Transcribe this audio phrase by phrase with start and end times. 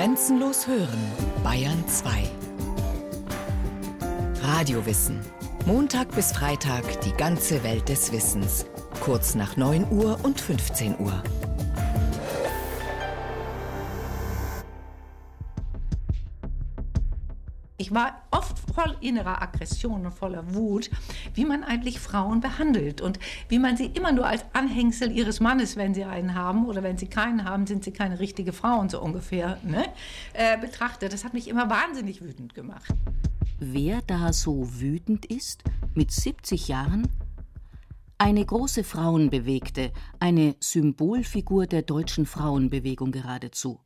[0.00, 0.98] Grenzenlos hören,
[1.44, 2.22] Bayern 2.
[4.42, 5.20] Radiowissen.
[5.66, 8.64] Montag bis Freitag die ganze Welt des Wissens.
[9.00, 11.22] Kurz nach 9 Uhr und 15 Uhr.
[17.76, 20.90] Ich war oft voll innerer Aggression und voller Wut,
[21.34, 25.76] wie man eigentlich Frauen behandelt und wie man sie immer nur als Anhängsel ihres Mannes,
[25.76, 29.00] wenn sie einen haben oder wenn sie keinen haben, sind sie keine richtige Frauen, so
[29.00, 29.84] ungefähr, ne?
[30.32, 31.12] äh, betrachtet.
[31.12, 32.92] Das hat mich immer wahnsinnig wütend gemacht.
[33.58, 35.64] Wer da so wütend ist,
[35.94, 37.08] mit 70 Jahren?
[38.16, 43.80] Eine große Frauenbewegte, eine Symbolfigur der deutschen Frauenbewegung geradezu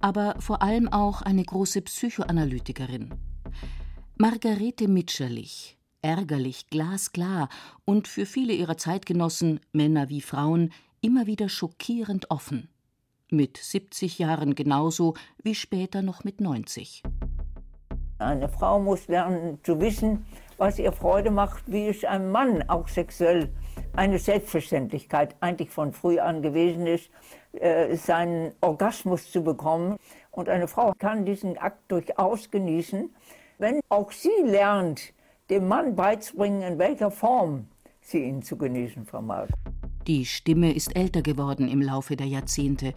[0.00, 3.10] aber vor allem auch eine große Psychoanalytikerin.
[4.18, 7.50] Margarete Mitscherlich, ärgerlich, glasklar
[7.84, 12.70] und für viele ihrer Zeitgenossen, Männer wie Frauen, immer wieder schockierend offen.
[13.30, 17.02] Mit 70 Jahren genauso wie später noch mit 90.
[18.18, 20.24] Eine Frau muss lernen zu wissen,
[20.56, 23.52] was ihr Freude macht, wie es einem Mann auch sexuell
[23.96, 27.10] eine Selbstverständlichkeit eigentlich von früh an gewesen ist,
[27.52, 29.98] äh, seinen Orgasmus zu bekommen.
[30.30, 33.10] Und eine Frau kann diesen Akt durchaus genießen,
[33.58, 35.12] wenn auch sie lernt,
[35.50, 37.66] dem Mann beizubringen, in welcher Form
[38.00, 39.48] sie ihn zu genießen vermag.
[40.06, 42.94] Die Stimme ist älter geworden im Laufe der Jahrzehnte,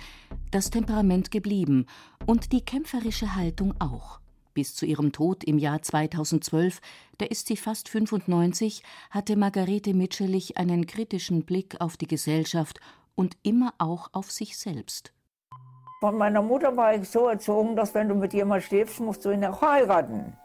[0.52, 1.88] das Temperament geblieben
[2.28, 4.20] und die kämpferische Haltung auch.
[4.54, 6.82] Bis zu ihrem Tod im Jahr 2012,
[7.18, 12.80] da ist sie fast 95, hatte Margarete Mitscherlich einen kritischen Blick auf die Gesellschaft
[13.16, 15.14] und immer auch auf sich selbst.
[16.02, 19.32] Von meiner Mutter war ich so erzogen, dass wenn du mit jemandem stirbst, musst du
[19.32, 20.38] ihn auch heiraten.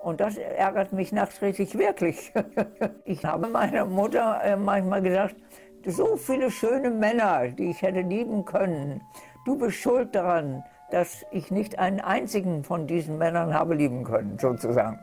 [0.00, 2.32] Und das ärgert mich nachträglich wirklich.
[3.04, 5.36] Ich habe meiner Mutter äh, manchmal gesagt,
[5.84, 9.02] so viele schöne Männer, die ich hätte lieben können.
[9.44, 14.38] Du bist schuld daran, dass ich nicht einen einzigen von diesen Männern habe lieben können,
[14.38, 14.98] sozusagen.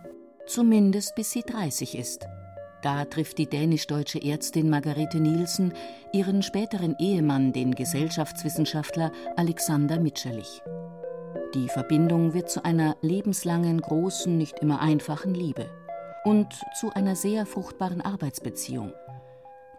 [0.47, 2.27] Zumindest bis sie 30 ist.
[2.81, 5.73] Da trifft die dänisch-deutsche Ärztin Margarete Nielsen
[6.13, 10.61] ihren späteren Ehemann, den Gesellschaftswissenschaftler Alexander Mitscherlich.
[11.53, 15.69] Die Verbindung wird zu einer lebenslangen, großen, nicht immer einfachen Liebe
[16.23, 16.47] und
[16.79, 18.93] zu einer sehr fruchtbaren Arbeitsbeziehung.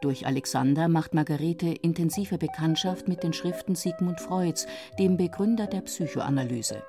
[0.01, 4.67] Durch Alexander macht Margarete intensive Bekanntschaft mit den Schriften Sigmund Freuds,
[4.99, 6.83] dem Begründer der Psychoanalyse.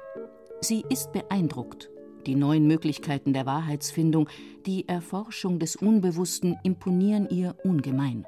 [0.61, 1.92] Sie ist beeindruckt.
[2.25, 4.29] Die neuen Möglichkeiten der Wahrheitsfindung,
[4.65, 8.25] die Erforschung des Unbewussten imponieren ihr ungemein.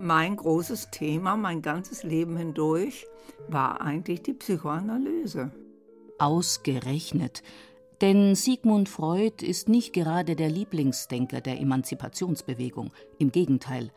[0.00, 3.06] Mein großes Thema, mein ganzes Leben hindurch,
[3.48, 5.50] war eigentlich die Psychoanalyse.
[6.18, 7.42] Ausgerechnet.
[8.00, 12.92] Denn Sigmund Freud ist nicht gerade der Lieblingsdenker der Emanzipationsbewegung.
[13.18, 13.90] Im Gegenteil.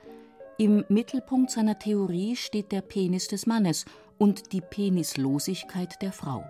[0.57, 3.85] Im Mittelpunkt seiner Theorie steht der Penis des Mannes
[4.17, 6.43] und die Penislosigkeit der Frau.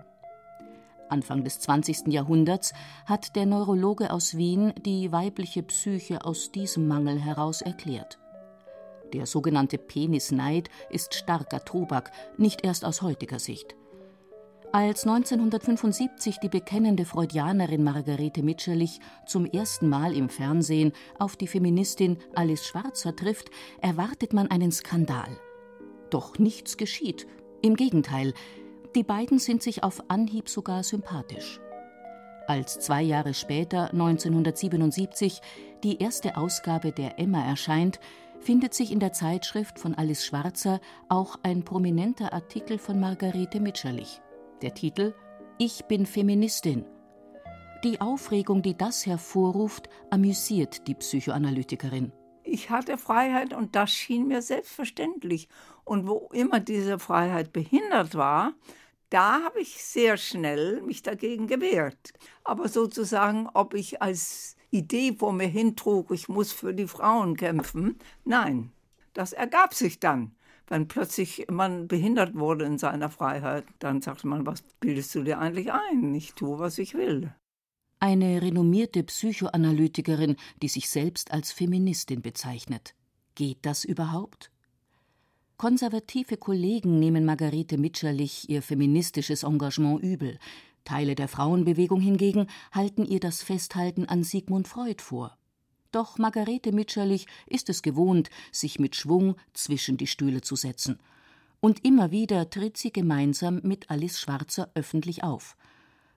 [1.12, 2.08] Anfang des 20.
[2.08, 2.72] Jahrhunderts
[3.06, 8.18] hat der Neurologe aus Wien die weibliche Psyche aus diesem Mangel heraus erklärt.
[9.12, 13.76] Der sogenannte Penisneid ist starker Tobak, nicht erst aus heutiger Sicht.
[14.74, 22.16] Als 1975 die bekennende Freudianerin Margarete Mitscherlich zum ersten Mal im Fernsehen auf die Feministin
[22.34, 23.50] Alice Schwarzer trifft,
[23.82, 25.28] erwartet man einen Skandal.
[26.08, 27.26] Doch nichts geschieht.
[27.60, 28.32] Im Gegenteil,
[28.94, 31.60] die beiden sind sich auf Anhieb sogar sympathisch.
[32.46, 35.40] Als zwei Jahre später, 1977,
[35.84, 38.00] die erste Ausgabe der Emma erscheint,
[38.40, 44.20] findet sich in der Zeitschrift von Alice Schwarzer auch ein prominenter Artikel von Margarete Mitscherlich.
[44.60, 45.14] Der Titel
[45.58, 46.84] Ich bin Feministin.
[47.84, 52.12] Die Aufregung, die das hervorruft, amüsiert die Psychoanalytikerin.
[52.44, 55.48] Ich hatte Freiheit und das schien mir selbstverständlich.
[55.84, 58.52] Und wo immer diese Freiheit behindert war,
[59.12, 62.12] da habe ich sehr schnell mich dagegen gewehrt.
[62.44, 67.98] Aber sozusagen, ob ich als Idee vor mir hintrug, ich muss für die Frauen kämpfen,
[68.24, 68.72] nein,
[69.12, 70.34] das ergab sich dann
[70.72, 75.38] wenn plötzlich man behindert wurde in seiner Freiheit, dann sagt man, was bildest du dir
[75.38, 76.14] eigentlich ein?
[76.14, 77.34] Ich tue, was ich will.
[78.00, 82.94] Eine renommierte Psychoanalytikerin, die sich selbst als Feministin bezeichnet.
[83.34, 84.51] Geht das überhaupt?
[85.62, 90.40] Konservative Kollegen nehmen Margarete Mitscherlich ihr feministisches Engagement übel.
[90.82, 95.38] Teile der Frauenbewegung hingegen halten ihr das Festhalten an Sigmund Freud vor.
[95.92, 100.98] Doch Margarete Mitscherlich ist es gewohnt, sich mit Schwung zwischen die Stühle zu setzen.
[101.60, 105.56] Und immer wieder tritt sie gemeinsam mit Alice Schwarzer öffentlich auf.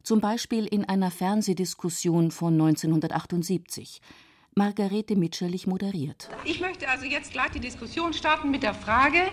[0.01, 4.01] Zum Beispiel in einer Fernsehdiskussion von 1978.
[4.57, 6.29] Margarete Mitscherlich moderiert.
[6.45, 9.23] Ich möchte also jetzt gleich die Diskussion starten mit der Frage,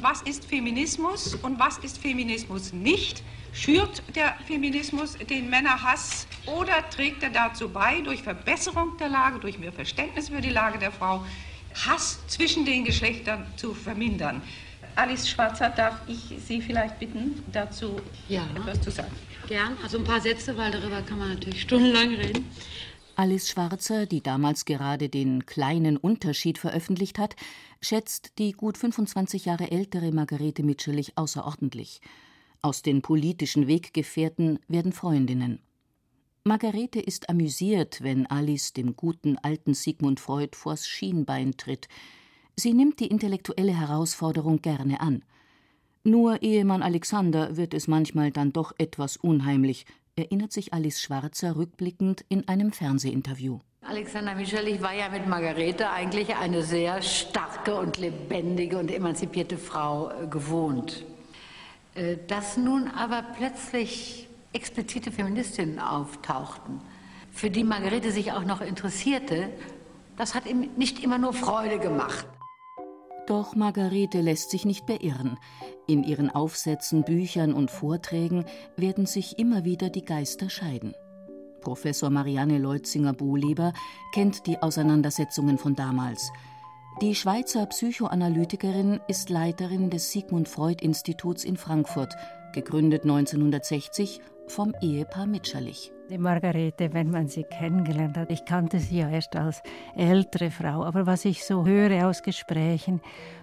[0.00, 3.22] was ist Feminismus und was ist Feminismus nicht?
[3.52, 9.56] Schürt der Feminismus den Männerhass oder trägt er dazu bei, durch Verbesserung der Lage, durch
[9.56, 11.24] mehr Verständnis für die Lage der Frau,
[11.86, 14.42] Hass zwischen den Geschlechtern zu vermindern?
[14.96, 18.42] Alice Schwarzer, darf ich Sie vielleicht bitten, dazu ja.
[18.56, 19.12] etwas zu sagen?
[19.46, 22.50] Gern, also ein paar Sätze, weil darüber kann man natürlich stundenlang reden.
[23.14, 27.36] Alice Schwarzer, die damals gerade den kleinen Unterschied veröffentlicht hat,
[27.80, 32.00] schätzt die gut 25 Jahre ältere Margarete Mitscherlich außerordentlich.
[32.62, 35.60] Aus den politischen Weggefährten werden Freundinnen.
[36.44, 41.88] Margarete ist amüsiert, wenn Alice dem guten alten Sigmund Freud vors Schienbein tritt.
[42.56, 45.22] Sie nimmt die intellektuelle Herausforderung gerne an.
[46.02, 49.86] Nur Ehemann Alexander wird es manchmal dann doch etwas unheimlich,
[50.16, 53.60] erinnert sich Alice Schwarzer rückblickend in einem Fernsehinterview.
[53.82, 60.10] Alexander Michelich war ja mit Margarete eigentlich eine sehr starke und lebendige und emanzipierte Frau
[60.10, 61.04] äh, gewohnt.
[61.94, 66.80] Äh, dass nun aber plötzlich explizite Feministinnen auftauchten,
[67.32, 69.48] für die Margarete sich auch noch interessierte,
[70.16, 72.26] das hat ihm nicht immer nur Freude gemacht.
[73.26, 75.38] Doch Margarete lässt sich nicht beirren.
[75.86, 78.44] In ihren Aufsätzen, Büchern und Vorträgen
[78.76, 80.94] werden sich immer wieder die Geister scheiden.
[81.60, 83.72] Professor Marianne Leutzinger-Bohleber
[84.12, 86.32] kennt die Auseinandersetzungen von damals.
[87.00, 92.14] Die Schweizer Psychoanalytikerin ist Leiterin des Sigmund Freud Instituts in Frankfurt,
[92.52, 95.92] gegründet 1960 vom Ehepaar Mitscherlich.
[96.12, 99.62] Die Margarete, wenn man sie kennengelernt hat, ich kannte sie ja erst als
[99.96, 103.00] ältere Frau, aber was ich so höre aus Gesprächen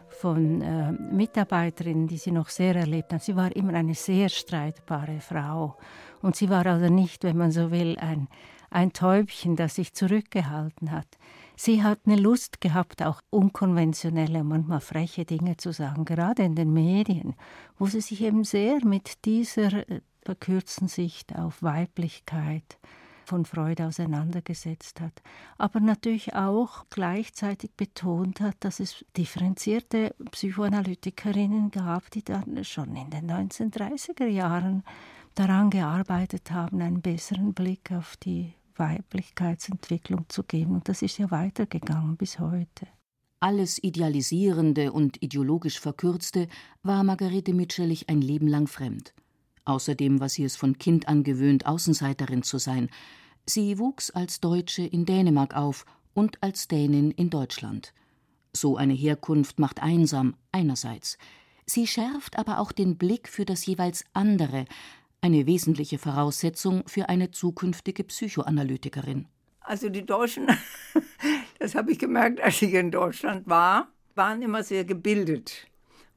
[0.08, 5.20] von äh, Mitarbeiterinnen, die sie noch sehr erlebt haben, sie war immer eine sehr streitbare
[5.20, 5.78] Frau.
[6.22, 8.28] Und sie war also nicht, wenn man so will, ein,
[8.70, 11.08] ein Täubchen, das sich zurückgehalten hat.
[11.56, 16.72] Sie hat eine Lust gehabt, auch unkonventionelle, manchmal freche Dinge zu sagen, gerade in den
[16.72, 17.34] Medien,
[17.80, 22.78] wo sie sich eben sehr mit dieser äh, verkürzten Sicht auf Weiblichkeit
[23.26, 25.22] von Freud auseinandergesetzt hat,
[25.58, 33.12] aber natürlich auch gleichzeitig betont hat, dass es differenzierte Psychoanalytikerinnen gab, die dann schon in
[33.12, 34.84] den 1930er Jahren
[35.36, 40.74] daran gearbeitet haben, einen besseren Blick auf die Weiblichkeitsentwicklung zu geben.
[40.76, 42.88] Und das ist ja weitergegangen bis heute.
[43.42, 46.48] Alles Idealisierende und ideologisch Verkürzte
[46.84, 49.14] war Margarete Mitscherlich ein Leben lang fremd.
[49.70, 52.90] Außerdem war sie es von Kind an gewöhnt, Außenseiterin zu sein.
[53.46, 55.86] Sie wuchs als Deutsche in Dänemark auf
[56.16, 57.94] und als Dänin in Deutschland.
[58.52, 61.20] So eine Herkunft macht einsam einerseits.
[61.68, 64.66] Sie schärft aber auch den Blick für das jeweils andere,
[65.22, 69.28] eine wesentliche Voraussetzung für eine zukünftige Psychoanalytikerin.
[69.60, 70.48] Also die Deutschen,
[71.60, 75.68] das habe ich gemerkt, als ich in Deutschland war, waren immer sehr gebildet.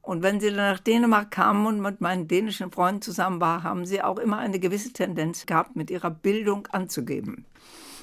[0.03, 3.85] Und wenn sie dann nach Dänemark kamen und mit meinen dänischen Freunden zusammen war, haben
[3.85, 7.45] sie auch immer eine gewisse Tendenz gehabt, mit ihrer Bildung anzugeben.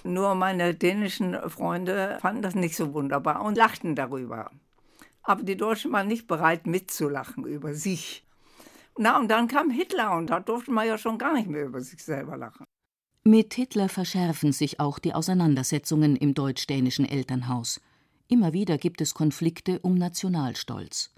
[0.03, 4.51] Nur meine dänischen Freunde fanden das nicht so wunderbar und lachten darüber.
[5.23, 8.25] Aber die Deutschen waren nicht bereit mitzulachen über sich.
[8.97, 11.83] Na, und dann kam Hitler und da durfte man ja schon gar nicht mehr über
[11.83, 12.65] sich selber lachen.
[13.25, 17.79] Mit Hitler verschärfen sich auch die Auseinandersetzungen im deutsch-dänischen Elternhaus.
[18.27, 21.11] Immer wieder gibt es Konflikte um Nationalstolz.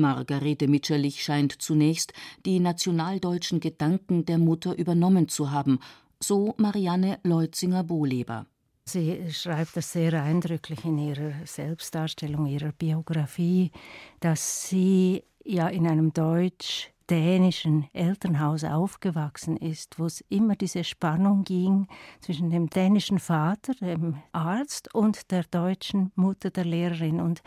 [0.00, 2.12] Margarete Mitscherlich scheint zunächst
[2.44, 5.78] die nationaldeutschen Gedanken der Mutter übernommen zu haben,
[6.18, 8.46] so Marianne Leutzinger-Bohleber.
[8.84, 13.70] Sie schreibt das sehr eindrücklich in ihrer Selbstdarstellung, ihrer Biografie,
[14.18, 21.42] dass sie ja in einem Deutsch dänischen Elternhaus aufgewachsen ist, wo es immer diese Spannung
[21.42, 21.88] ging
[22.20, 27.20] zwischen dem dänischen Vater, dem Arzt, und der deutschen Mutter, der Lehrerin.
[27.20, 27.42] Und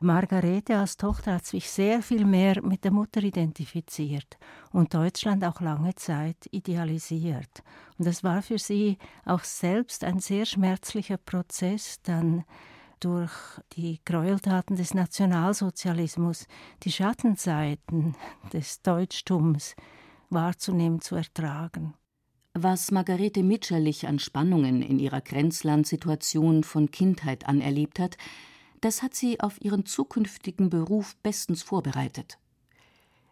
[0.00, 4.36] Margarete als Tochter hat sich sehr viel mehr mit der Mutter identifiziert
[4.72, 7.62] und Deutschland auch lange Zeit idealisiert.
[7.98, 12.44] Und das war für sie auch selbst ein sehr schmerzlicher Prozess, dann
[13.04, 13.32] durch
[13.76, 16.46] die Gräueltaten des Nationalsozialismus
[16.82, 18.14] die Schattenseiten
[18.52, 19.76] des Deutschtums
[20.30, 21.94] wahrzunehmen, zu ertragen.
[22.54, 28.16] Was Margarete Mitscherlich an Spannungen in ihrer Grenzlandsituation von Kindheit an erlebt hat,
[28.80, 32.38] das hat sie auf ihren zukünftigen Beruf bestens vorbereitet.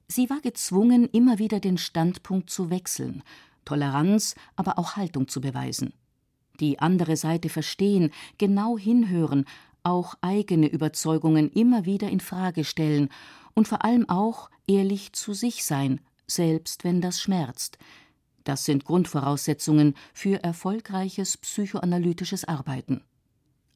[0.06, 3.22] Sie war gezwungen, immer wieder den Standpunkt zu wechseln,
[3.64, 5.94] Toleranz, aber auch Haltung zu beweisen
[6.60, 9.44] die andere Seite verstehen, genau hinhören,
[9.82, 13.08] auch eigene Überzeugungen immer wieder in Frage stellen
[13.54, 17.78] und vor allem auch ehrlich zu sich sein, selbst wenn das schmerzt.
[18.44, 23.02] Das sind Grundvoraussetzungen für erfolgreiches psychoanalytisches Arbeiten.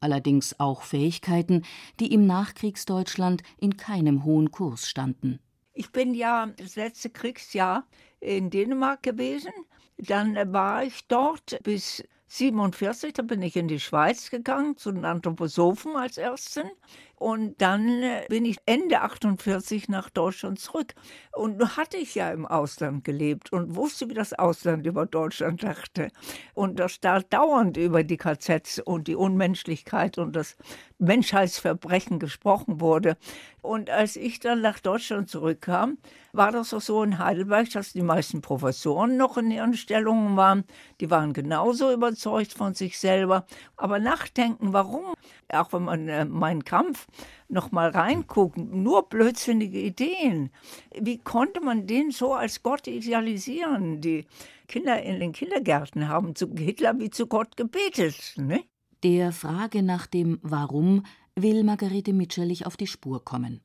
[0.00, 1.64] allerdings auch Fähigkeiten,
[2.00, 5.40] die im Nachkriegsdeutschland in keinem hohen Kurs standen.
[5.72, 7.86] Ich bin ja das letzte Kriegsjahr
[8.20, 9.52] in Dänemark gewesen.
[9.98, 12.04] Dann war ich dort bis
[12.36, 16.70] 47, da bin ich in die Schweiz gegangen, zu den Anthroposophen als Ersten.
[17.18, 20.94] Und dann äh, bin ich Ende 48 nach Deutschland zurück.
[21.32, 25.62] Und nun hatte ich ja im Ausland gelebt und wusste, wie das Ausland über Deutschland
[25.62, 26.10] dachte.
[26.52, 30.56] Und dass da dauernd über die KZs und die Unmenschlichkeit und das
[30.98, 33.16] Menschheitsverbrechen gesprochen wurde.
[33.62, 35.98] Und als ich dann nach Deutschland zurückkam,
[36.32, 40.64] war das auch so in Heidelberg, dass die meisten Professoren noch in ihren Stellungen waren.
[41.00, 43.46] Die waren genauso überzeugt von sich selber.
[43.76, 45.14] Aber nachdenken, warum,
[45.48, 47.05] auch wenn man äh, meinen Kampf
[47.48, 50.50] noch mal reingucken, nur blödsinnige Ideen.
[50.98, 54.00] Wie konnte man den so als Gott idealisieren?
[54.00, 54.26] Die
[54.68, 58.34] Kinder in den Kindergärten haben zu Hitler wie zu Gott gebetet.
[58.36, 58.64] Ne?
[59.02, 63.60] Der Frage nach dem Warum will Margarete Mitscherlich auf die Spur kommen.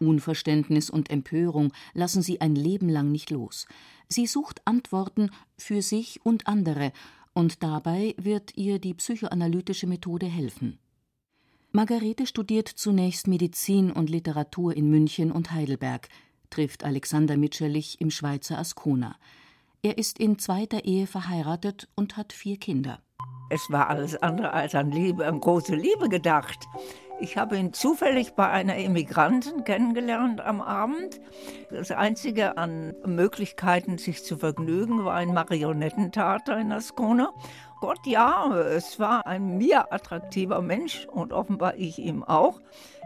[0.00, 3.66] Unverständnis und Empörung lassen sie ein Leben lang nicht los.
[4.08, 6.92] Sie sucht Antworten für sich und andere,
[7.32, 10.78] und dabei wird ihr die psychoanalytische Methode helfen.
[11.76, 16.08] Margarete studiert zunächst Medizin und Literatur in München und Heidelberg,
[16.48, 19.16] trifft Alexander Mitscherlich im Schweizer Ascona.
[19.82, 23.00] Er ist in zweiter Ehe verheiratet und hat vier Kinder.
[23.50, 26.64] Es war alles andere als an Liebe, an große Liebe gedacht.
[27.18, 31.20] Ich habe ihn zufällig bei einer Immigrantin kennengelernt am Abend.
[31.70, 37.32] Das Einzige an Möglichkeiten, sich zu vergnügen, war ein Marionettentheater in Ascona.
[37.80, 42.60] Gott, ja, es war ein mir attraktiver Mensch und offenbar ich ihm auch.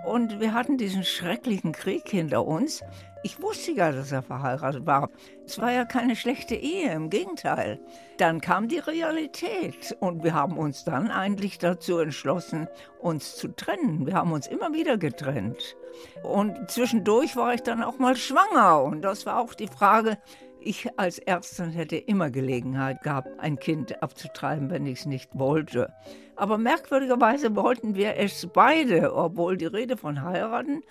[0.07, 2.83] Und wir hatten diesen schrecklichen Krieg hinter uns.
[3.25, 5.11] Ich wusste ja, dass er verheiratet war.
[5.45, 7.81] Es war ja keine schlechte Ehe, im Gegenteil.
[8.19, 12.69] Dann kam die Realität und wir haben uns dann eigentlich dazu entschlossen,
[13.01, 14.07] uns zu trennen.
[14.07, 15.77] Wir haben uns immer wieder getrennt.
[16.23, 20.19] Und zwischendurch war ich dann auch mal schwanger und das war auch die Frage,
[20.61, 25.93] ich als Ärztin hätte immer Gelegenheit gehabt, ein Kind abzutreiben, wenn ich es nicht wollte.
[26.39, 30.83] Aber merkwürdigerweise wollten wir es beide, obwohl die Rede von heiraten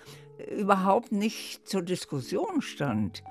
[0.46, 3.24] überhaupt nicht zur Diskussion stand.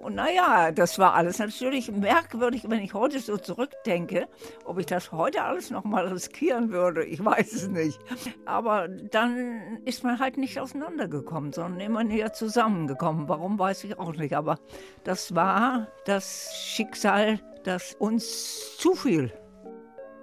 [0.00, 4.28] Und naja, das war alles natürlich merkwürdig, wenn ich heute so zurückdenke.
[4.64, 7.98] Ob ich das heute alles nochmal riskieren würde, ich weiß es nicht.
[8.44, 13.28] Aber dann ist man halt nicht auseinandergekommen, sondern immer näher zusammengekommen.
[13.28, 14.36] Warum, weiß ich auch nicht.
[14.36, 14.58] Aber
[15.02, 19.32] das war das Schicksal, das uns zufiel.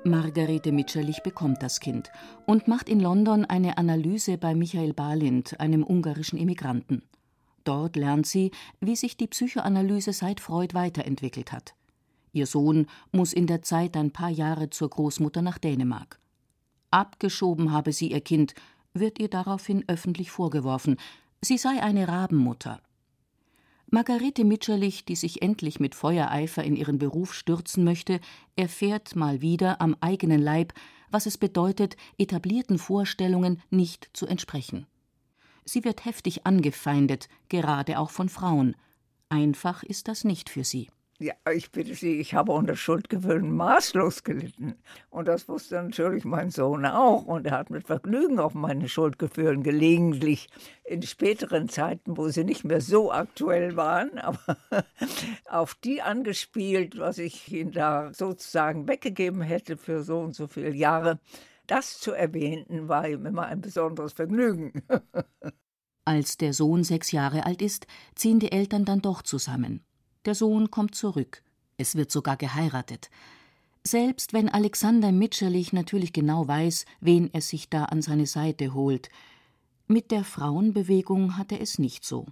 [0.04, 2.12] Margarete Mitscherlich bekommt das Kind
[2.48, 7.04] und macht in London eine Analyse bei Michael Balint, einem ungarischen Immigranten.
[7.66, 11.76] Dort lernt sie, wie sich die Psychoanalyse seit Freud weiterentwickelt hat.
[12.34, 16.20] Ihr Sohn muss in der Zeit ein paar Jahre zur Großmutter nach Dänemark.
[16.90, 18.56] Abgeschoben habe sie ihr Kind,
[18.96, 20.98] wird ihr daraufhin öffentlich vorgeworfen,
[21.42, 22.82] sie sei eine Rabenmutter.
[23.94, 28.22] Margarete Mitscherlich, die sich endlich mit Feuereifer in ihren Beruf stürzen möchte,
[28.56, 30.74] erfährt mal wieder am eigenen Leib,
[31.10, 34.88] was es bedeutet, etablierten Vorstellungen nicht zu entsprechen.
[35.66, 38.78] Sie wird heftig angefeindet, gerade auch von Frauen.
[39.28, 40.90] Einfach ist das nicht für sie.
[41.22, 44.74] Ja, ich bitte Sie, ich habe unter Schuldgefühlen maßlos gelitten.
[45.12, 47.26] Und das wusste natürlich mein Sohn auch.
[47.26, 50.48] Und er hat mit Vergnügen auf meine Schuldgefühlen gelegentlich
[50.84, 54.58] in späteren Zeiten, wo sie nicht mehr so aktuell waren, aber
[55.46, 60.74] auf die angespielt, was ich ihn da sozusagen weggegeben hätte für so und so viele
[60.74, 61.20] Jahre.
[61.68, 64.82] Das zu erwähnen, war ihm immer ein besonderes Vergnügen.
[66.04, 67.86] Als der Sohn sechs Jahre alt ist,
[68.16, 69.86] ziehen die Eltern dann doch zusammen.
[70.26, 71.44] Der Sohn kommt zurück.
[71.78, 73.10] Es wird sogar geheiratet.
[73.84, 79.10] Selbst wenn Alexander Mitscherlich natürlich genau weiß, wen er sich da an seine Seite holt.
[79.88, 82.28] Mit der Frauenbewegung hat er es nicht so.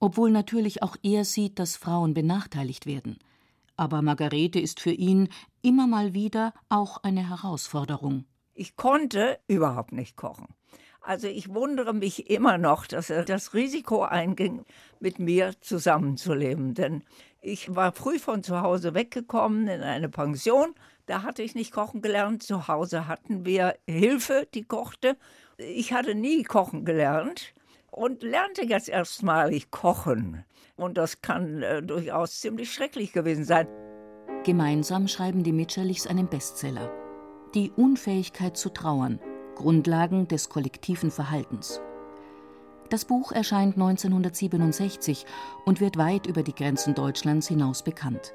[0.00, 3.18] Obwohl natürlich auch er sieht, dass Frauen benachteiligt werden.
[3.76, 5.28] Aber Margarete ist für ihn
[5.60, 8.24] immer mal wieder auch eine Herausforderung.
[8.54, 10.46] Ich konnte überhaupt nicht kochen.
[11.06, 14.64] Also ich wundere mich immer noch, dass er das Risiko einging,
[15.00, 16.72] mit mir zusammenzuleben.
[16.72, 17.02] Denn
[17.42, 20.74] ich war früh von zu Hause weggekommen in eine Pension.
[21.04, 22.42] Da hatte ich nicht kochen gelernt.
[22.42, 25.18] Zu Hause hatten wir Hilfe, die kochte.
[25.58, 27.52] Ich hatte nie kochen gelernt
[27.90, 30.42] und lernte jetzt erstmalig kochen.
[30.76, 33.68] Und das kann äh, durchaus ziemlich schrecklich gewesen sein.
[34.44, 36.90] Gemeinsam schreiben die Mitscherlichs einen Bestseller.
[37.54, 39.20] Die Unfähigkeit zu trauern–
[39.54, 41.80] Grundlagen des kollektiven Verhaltens.
[42.90, 45.26] Das Buch erscheint 1967
[45.64, 48.34] und wird weit über die Grenzen Deutschlands hinaus bekannt.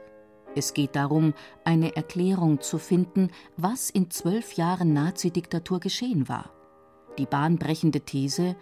[0.55, 1.33] Es geht darum,
[1.63, 6.49] eine Erklärung zu finden, was in zwölf Jahren Nazidiktatur geschehen war.
[7.17, 8.55] Die bahnbrechende These,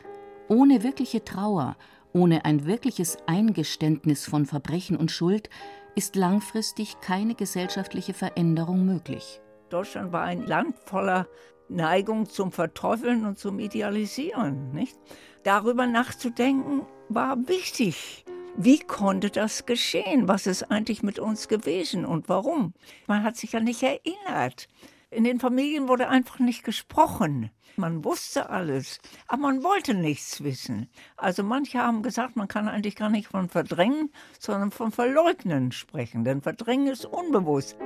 [0.49, 1.77] ohne wirkliche Trauer,
[2.13, 5.49] ohne ein wirkliches Eingeständnis von Verbrechen und Schuld
[5.95, 9.41] ist langfristig keine gesellschaftliche Veränderung möglich.
[9.69, 11.27] Deutschland war ein Land voller
[11.69, 14.71] Neigung zum Verteufeln und zum Idealisieren.
[14.71, 14.97] Nicht?
[15.43, 18.25] Darüber nachzudenken war wichtig.
[18.55, 20.27] Wie konnte das geschehen?
[20.27, 22.73] Was ist eigentlich mit uns gewesen und warum?
[23.05, 24.67] Man hat sich ja nicht erinnert.
[25.09, 27.51] In den Familien wurde einfach nicht gesprochen.
[27.75, 30.89] Man wusste alles, aber man wollte nichts wissen.
[31.15, 36.23] Also manche haben gesagt, man kann eigentlich gar nicht von Verdrängen, sondern von Verleugnen sprechen,
[36.23, 37.77] denn Verdrängen ist unbewusst.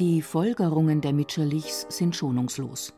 [0.00, 2.94] Die Folgerungen der Mitscherlichs sind schonungslos.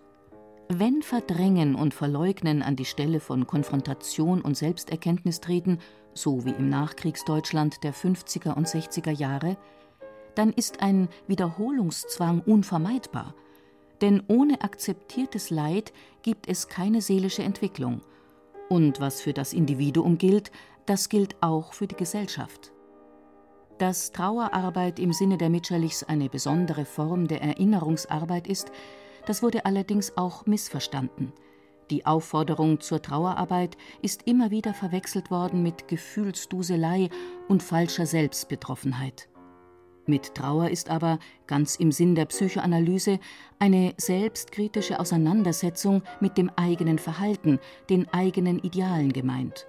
[0.68, 5.80] Wenn Verdrängen und Verleugnen an die Stelle von Konfrontation und Selbsterkenntnis treten,
[6.14, 9.56] so wie im Nachkriegsdeutschland der 50er und 60er Jahre,
[10.36, 13.34] dann ist ein Wiederholungszwang unvermeidbar.
[14.00, 15.92] Denn ohne akzeptiertes Leid
[16.22, 18.02] gibt es keine seelische Entwicklung.
[18.68, 20.52] Und was für das Individuum gilt,
[20.86, 22.71] das gilt auch für die Gesellschaft.
[23.78, 28.70] Dass Trauerarbeit im Sinne der Mitscherlichs eine besondere Form der Erinnerungsarbeit ist,
[29.26, 31.32] das wurde allerdings auch missverstanden.
[31.90, 37.10] Die Aufforderung zur Trauerarbeit ist immer wieder verwechselt worden mit Gefühlsduselei
[37.48, 39.28] und falscher Selbstbetroffenheit.
[40.06, 43.20] Mit Trauer ist aber, ganz im Sinn der Psychoanalyse,
[43.58, 49.66] eine selbstkritische Auseinandersetzung mit dem eigenen Verhalten, den eigenen Idealen gemeint.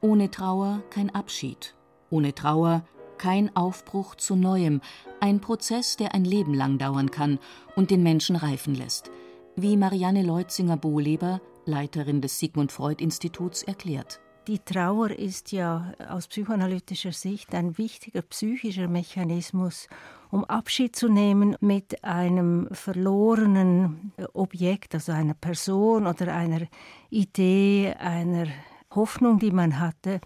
[0.00, 1.74] Ohne Trauer kein Abschied,
[2.10, 2.84] ohne Trauer
[3.22, 4.80] kein Aufbruch zu Neuem,
[5.20, 7.38] ein Prozess, der ein Leben lang dauern kann
[7.76, 9.12] und den Menschen reifen lässt,
[9.54, 14.20] wie Marianne Leutzinger-Bohleber, Leiterin des Sigmund Freud Instituts, erklärt.
[14.48, 19.86] Die Trauer ist ja aus psychoanalytischer Sicht ein wichtiger psychischer Mechanismus,
[20.32, 26.62] um Abschied zu nehmen mit einem verlorenen Objekt, also einer Person oder einer
[27.08, 28.48] Idee, einer
[28.92, 30.20] Hoffnung, die man hatte,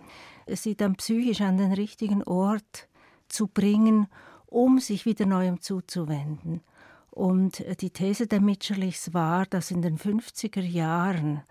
[0.49, 2.89] sie dann psychisch an den richtigen Ort
[3.29, 4.07] zu bringen,
[4.47, 6.63] um sich wieder neuem zuzuwenden.
[7.11, 11.43] Und die These der Mitscherlichs war, dass in den 50er Jahren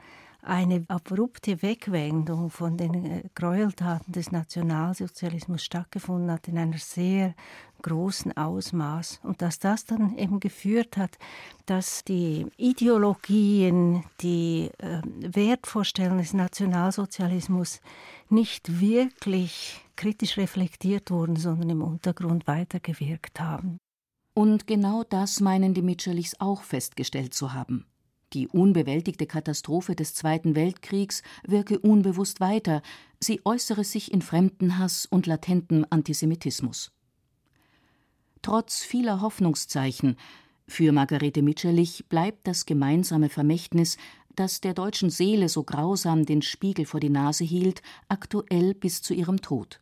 [0.46, 7.34] eine abrupte Wegwendung von den äh, Gräueltaten des Nationalsozialismus stattgefunden hat in einer sehr
[7.82, 11.18] großen Ausmaß und dass das dann eben geführt hat,
[11.66, 17.82] dass die Ideologien, die äh, Wertvorstellungen des Nationalsozialismus
[18.30, 23.78] nicht wirklich kritisch reflektiert wurden, sondern im Untergrund weitergewirkt haben.
[24.34, 27.86] Und genau das meinen die Mitscherlichs auch festgestellt zu haben.
[28.36, 32.82] Die unbewältigte Katastrophe des Zweiten Weltkriegs wirke unbewusst weiter,
[33.21, 36.91] sie äußere sich in Fremdenhass und latentem Antisemitismus.
[38.41, 40.17] Trotz vieler Hoffnungszeichen
[40.67, 43.95] für Margarete Mitscherlich bleibt das gemeinsame Vermächtnis,
[44.36, 49.13] das der deutschen Seele so grausam den Spiegel vor die Nase hielt, aktuell bis zu
[49.13, 49.80] ihrem Tod.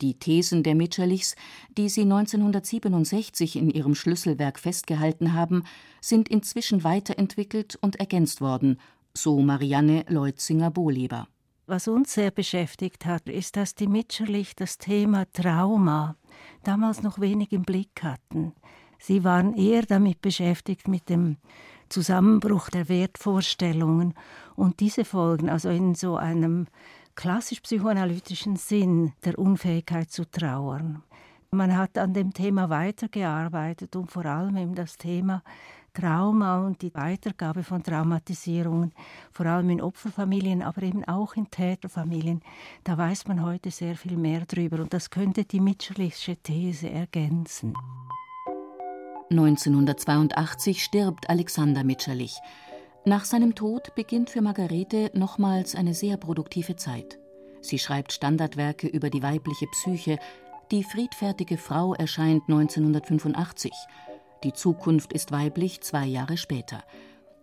[0.00, 1.36] Die Thesen der Mitscherlichs,
[1.76, 5.64] die sie 1967 in ihrem Schlüsselwerk festgehalten haben,
[6.00, 8.78] sind inzwischen weiterentwickelt und ergänzt worden,
[9.14, 11.28] so Marianne Leutzinger-Bohleber.
[11.66, 16.16] Was uns sehr beschäftigt hat, ist, dass die Mitscherlich das Thema Trauma
[16.62, 18.52] damals noch wenig im Blick hatten.
[18.98, 21.38] Sie waren eher damit beschäftigt mit dem
[21.88, 24.14] Zusammenbruch der Wertvorstellungen
[24.54, 26.66] und diese Folgen, also in so einem
[27.16, 31.02] klassisch psychoanalytischen Sinn der Unfähigkeit zu trauern.
[31.50, 35.42] Man hat an dem Thema weitergearbeitet und vor allem eben das Thema
[35.94, 38.92] Trauma und die Weitergabe von Traumatisierungen,
[39.32, 42.42] vor allem in Opferfamilien, aber eben auch in Täterfamilien.
[42.84, 47.72] Da weiß man heute sehr viel mehr drüber und das könnte die Mitscherlichsche These ergänzen.
[49.30, 52.38] 1982 stirbt Alexander Mitscherlich.
[53.08, 57.20] Nach seinem Tod beginnt für Margarete nochmals eine sehr produktive Zeit.
[57.60, 60.18] Sie schreibt Standardwerke über die weibliche Psyche.
[60.72, 63.72] Die friedfertige Frau erscheint 1985.
[64.42, 66.82] Die Zukunft ist weiblich zwei Jahre später.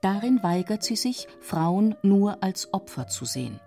[0.02, 3.62] Darin weigert sie sich, Frauen nur als Opfer zu sehen.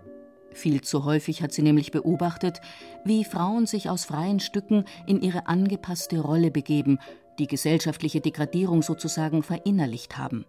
[0.53, 2.61] Viel zu häufig hat sie nämlich beobachtet,
[3.07, 6.99] wie Frauen sich aus freien Stücken in ihre angepasste Rolle begeben,
[7.39, 10.45] die gesellschaftliche Degradierung sozusagen verinnerlicht haben.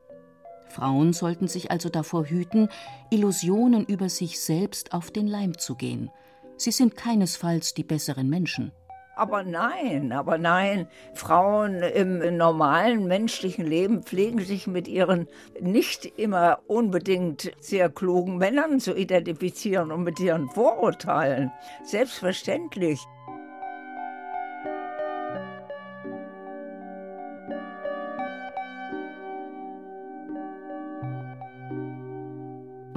[0.70, 2.70] Frauen sollten sich also davor hüten,
[3.10, 6.10] Illusionen über sich selbst auf den Leim zu gehen.
[6.58, 8.72] Sie sind keinesfalls die besseren Menschen.
[9.18, 15.28] Aber nein, aber nein, Frauen im normalen menschlichen Leben pflegen sich mit ihren
[15.60, 21.52] nicht immer unbedingt sehr klugen Männern zu identifizieren und mit ihren Vorurteilen.
[21.84, 23.00] Selbstverständlich.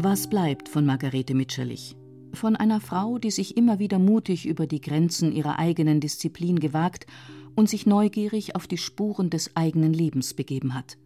[0.03, 1.95] Was bleibt von Margarete Mitscherlich?
[2.33, 7.05] Von einer Frau, die sich immer wieder mutig über die Grenzen ihrer eigenen Disziplin gewagt
[7.55, 10.97] und sich neugierig auf die Spuren des eigenen Lebens begeben hat.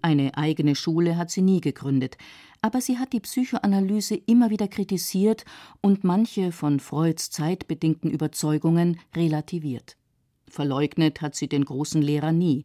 [0.00, 2.16] Eine eigene Schule hat sie nie gegründet,
[2.62, 5.44] aber sie hat die Psychoanalyse immer wieder kritisiert
[5.82, 9.98] und manche von Freuds zeitbedingten Überzeugungen relativiert.
[10.48, 12.64] Verleugnet hat sie den großen Lehrer nie.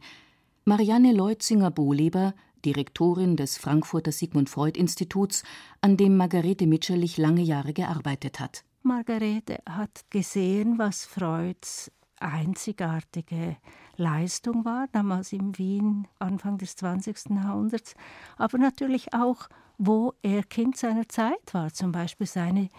[0.63, 2.33] Marianne Leutzinger-Bohleber
[2.65, 5.43] Direktorin des Frankfurter Sigmund Freud Instituts,
[5.81, 8.63] an dem Margarete Mitscherlich lange Jahre gearbeitet hat.
[8.83, 13.57] Margarete hat gesehen, was Freuds einzigartige
[13.97, 17.29] Leistung war, damals in Wien, Anfang des 20.
[17.29, 17.95] Jahrhunderts,
[18.37, 19.47] aber natürlich auch,
[19.77, 22.69] wo er Kind seiner Zeit war, zum Beispiel seine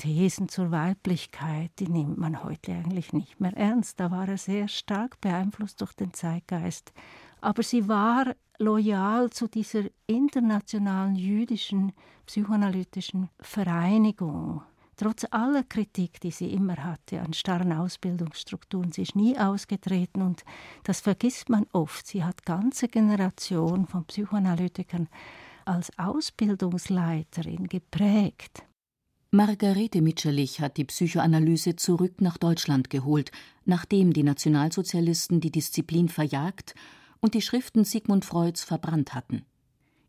[0.00, 4.00] Thesen zur Weiblichkeit, die nimmt man heute eigentlich nicht mehr ernst.
[4.00, 6.94] Da war er sehr stark beeinflusst durch den Zeitgeist.
[7.40, 11.92] Aber sie war loyal zu dieser internationalen jüdischen
[12.26, 14.62] psychoanalytischen Vereinigung.
[14.96, 20.44] Trotz aller Kritik, die sie immer hatte an starren Ausbildungsstrukturen, sie ist nie ausgetreten und
[20.84, 22.06] das vergisst man oft.
[22.06, 25.08] Sie hat ganze Generationen von Psychoanalytikern
[25.64, 28.62] als Ausbildungsleiterin geprägt.
[29.30, 33.30] Margarete Mitscherlich hat die Psychoanalyse zurück nach Deutschland geholt,
[33.64, 36.74] nachdem die Nationalsozialisten die Disziplin verjagt
[37.20, 39.44] und die Schriften Sigmund Freuds verbrannt hatten.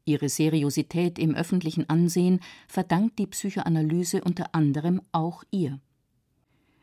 [0.05, 5.79] Ihre Seriosität im öffentlichen Ansehen verdankt die Psychoanalyse unter anderem auch ihr.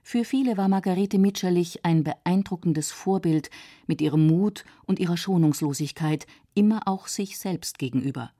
[0.02, 3.50] Für viele war Margarete Mitscherlich ein beeindruckendes Vorbild
[3.86, 8.30] mit ihrem Mut und ihrer Schonungslosigkeit, immer auch sich selbst gegenüber.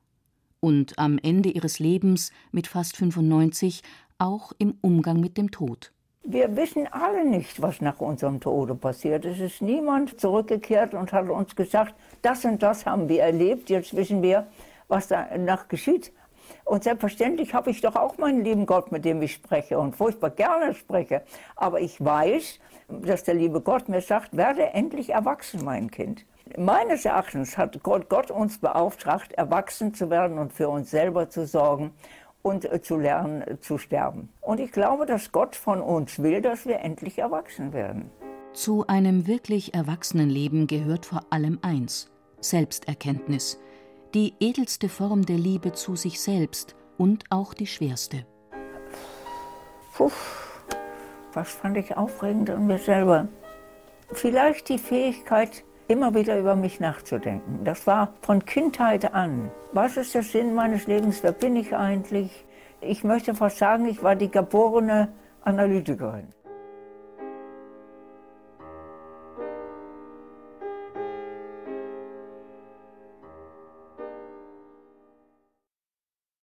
[0.60, 3.82] Und am Ende ihres Lebens mit fast 95
[4.16, 5.92] auch im Umgang mit dem Tod.
[6.30, 9.24] Wir wissen alle nicht, was nach unserem Tode passiert.
[9.24, 13.96] Es ist niemand zurückgekehrt und hat uns gesagt, das und das haben wir erlebt, jetzt
[13.96, 14.46] wissen wir,
[14.88, 16.12] was danach geschieht.
[16.66, 20.28] Und selbstverständlich habe ich doch auch meinen lieben Gott, mit dem ich spreche und furchtbar
[20.28, 21.22] gerne spreche.
[21.56, 26.26] Aber ich weiß, dass der liebe Gott mir sagt, werde endlich erwachsen, mein Kind.
[26.58, 31.46] Meines Erachtens hat Gott, Gott uns beauftragt, erwachsen zu werden und für uns selber zu
[31.46, 31.94] sorgen
[32.42, 34.28] und äh, zu lernen äh, zu sterben.
[34.40, 38.10] Und ich glaube, dass Gott von uns will, dass wir endlich erwachsen werden.
[38.52, 43.60] Zu einem wirklich erwachsenen Leben gehört vor allem eins Selbsterkenntnis,
[44.14, 48.24] die edelste Form der Liebe zu sich selbst und auch die schwerste.
[49.94, 50.10] Puh,
[51.34, 53.28] was fand ich aufregend an mir selber?
[54.12, 57.64] Vielleicht die Fähigkeit, immer wieder über mich nachzudenken.
[57.64, 59.50] Das war von Kindheit an.
[59.72, 61.22] Was ist der Sinn meines Lebens?
[61.22, 62.44] Wer bin ich eigentlich?
[62.80, 65.08] Ich möchte fast sagen, ich war die geborene
[65.42, 66.28] Analytikerin.